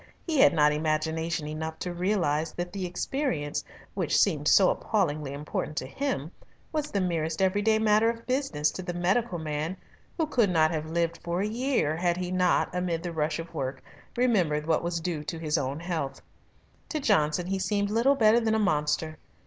He 0.25 0.39
had 0.39 0.51
not 0.51 0.71
imagination 0.71 1.47
enough 1.47 1.77
to 1.77 1.93
realise 1.93 2.53
that 2.53 2.73
the 2.73 2.87
experience 2.87 3.63
which 3.93 4.17
seemed 4.17 4.47
so 4.47 4.71
appallingly 4.71 5.31
important 5.31 5.77
to 5.77 5.85
him, 5.85 6.31
was 6.73 6.89
the 6.89 6.99
merest 6.99 7.39
everyday 7.39 7.77
matter 7.77 8.09
of 8.09 8.25
business 8.25 8.71
to 8.71 8.81
the 8.81 8.95
medical 8.95 9.37
man 9.37 9.77
who 10.17 10.25
could 10.25 10.49
not 10.49 10.71
have 10.71 10.87
lived 10.89 11.19
for 11.23 11.41
a 11.41 11.45
year 11.47 11.97
had 11.97 12.17
he 12.17 12.31
not, 12.31 12.73
amid 12.73 13.03
the 13.03 13.13
rush 13.13 13.37
of 13.37 13.53
work, 13.53 13.83
remembered 14.17 14.65
what 14.65 14.81
was 14.81 14.99
due 14.99 15.23
to 15.25 15.37
his 15.37 15.55
own 15.55 15.79
health. 15.79 16.19
To 16.89 16.99
Johnson 16.99 17.45
he 17.45 17.59
seemed 17.59 17.91
little 17.91 18.15
better 18.15 18.39
than 18.39 18.55
a 18.55 18.57
monster. 18.57 19.19